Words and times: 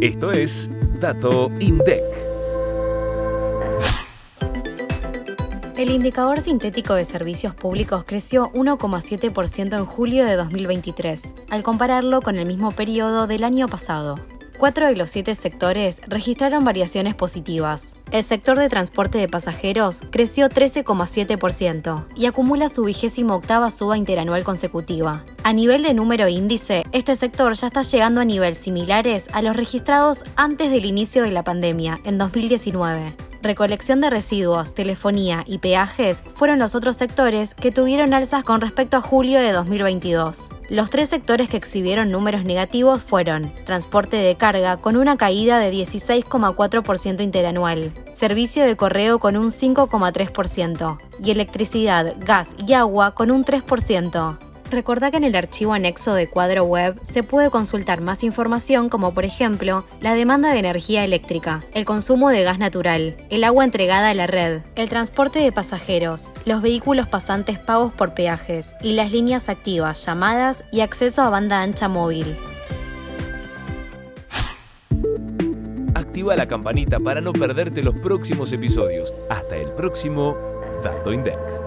Esto 0.00 0.30
es 0.30 0.70
Dato 1.00 1.50
INDEC. 1.58 2.02
El 5.78 5.90
indicador 5.90 6.42
sintético 6.42 6.94
de 6.94 7.06
servicios 7.06 7.54
públicos 7.54 8.04
creció 8.06 8.52
1,7% 8.52 9.74
en 9.74 9.86
julio 9.86 10.26
de 10.26 10.36
2023, 10.36 11.32
al 11.48 11.62
compararlo 11.62 12.20
con 12.20 12.36
el 12.36 12.44
mismo 12.44 12.72
periodo 12.72 13.26
del 13.26 13.42
año 13.42 13.68
pasado. 13.68 14.16
Cuatro 14.58 14.86
de 14.86 14.96
los 14.96 15.10
siete 15.10 15.34
sectores 15.34 16.00
registraron 16.06 16.64
variaciones 16.64 17.14
positivas. 17.14 17.94
El 18.10 18.22
sector 18.22 18.58
de 18.58 18.70
transporte 18.70 19.18
de 19.18 19.28
pasajeros 19.28 20.04
creció 20.10 20.48
13,7% 20.48 22.04
y 22.16 22.24
acumula 22.24 22.68
su 22.68 22.84
vigésima 22.84 23.34
octava 23.34 23.70
suba 23.70 23.98
interanual 23.98 24.44
consecutiva. 24.44 25.24
A 25.42 25.52
nivel 25.52 25.82
de 25.82 25.92
número 25.92 26.26
índice, 26.28 26.84
este 26.92 27.16
sector 27.16 27.52
ya 27.52 27.66
está 27.66 27.82
llegando 27.82 28.22
a 28.22 28.24
niveles 28.24 28.56
similares 28.56 29.26
a 29.32 29.42
los 29.42 29.54
registrados 29.54 30.24
antes 30.36 30.70
del 30.70 30.86
inicio 30.86 31.22
de 31.22 31.32
la 31.32 31.44
pandemia, 31.44 32.00
en 32.04 32.16
2019. 32.16 33.25
Recolección 33.46 34.00
de 34.00 34.10
residuos, 34.10 34.74
telefonía 34.74 35.44
y 35.46 35.58
peajes 35.58 36.24
fueron 36.34 36.58
los 36.58 36.74
otros 36.74 36.96
sectores 36.96 37.54
que 37.54 37.70
tuvieron 37.70 38.12
alzas 38.12 38.42
con 38.42 38.60
respecto 38.60 38.96
a 38.96 39.00
julio 39.00 39.38
de 39.38 39.52
2022. 39.52 40.48
Los 40.68 40.90
tres 40.90 41.10
sectores 41.10 41.48
que 41.48 41.56
exhibieron 41.56 42.10
números 42.10 42.42
negativos 42.42 43.00
fueron 43.00 43.54
transporte 43.64 44.16
de 44.16 44.34
carga 44.34 44.78
con 44.78 44.96
una 44.96 45.16
caída 45.16 45.60
de 45.60 45.70
16,4% 45.70 47.20
interanual, 47.22 47.92
servicio 48.14 48.64
de 48.64 48.76
correo 48.76 49.20
con 49.20 49.36
un 49.36 49.50
5,3% 49.50 50.98
y 51.22 51.30
electricidad, 51.30 52.16
gas 52.18 52.56
y 52.66 52.72
agua 52.72 53.14
con 53.14 53.30
un 53.30 53.44
3%. 53.44 54.45
Recordá 54.70 55.10
que 55.10 55.16
en 55.16 55.24
el 55.24 55.36
archivo 55.36 55.74
anexo 55.74 56.14
de 56.14 56.26
cuadro 56.26 56.64
web 56.64 56.98
se 57.02 57.22
puede 57.22 57.50
consultar 57.50 58.00
más 58.00 58.24
información 58.24 58.88
como 58.88 59.14
por 59.14 59.24
ejemplo 59.24 59.84
la 60.00 60.14
demanda 60.14 60.52
de 60.52 60.58
energía 60.58 61.04
eléctrica, 61.04 61.62
el 61.72 61.84
consumo 61.84 62.30
de 62.30 62.42
gas 62.42 62.58
natural, 62.58 63.16
el 63.30 63.44
agua 63.44 63.64
entregada 63.64 64.10
a 64.10 64.14
la 64.14 64.26
red, 64.26 64.62
el 64.74 64.88
transporte 64.88 65.38
de 65.38 65.52
pasajeros, 65.52 66.32
los 66.44 66.62
vehículos 66.62 67.08
pasantes 67.08 67.60
pagos 67.60 67.92
por 67.92 68.14
peajes 68.14 68.74
y 68.82 68.92
las 68.92 69.12
líneas 69.12 69.48
activas, 69.48 70.04
llamadas 70.04 70.64
y 70.72 70.80
acceso 70.80 71.22
a 71.22 71.30
banda 71.30 71.62
ancha 71.62 71.88
móvil. 71.88 72.36
Activa 75.94 76.34
la 76.34 76.48
campanita 76.48 76.98
para 76.98 77.20
no 77.20 77.32
perderte 77.32 77.82
los 77.82 77.94
próximos 77.94 78.52
episodios. 78.52 79.14
Hasta 79.30 79.56
el 79.56 79.70
próximo 79.72 80.36
Dato 80.82 81.12
INDEC. 81.12 81.65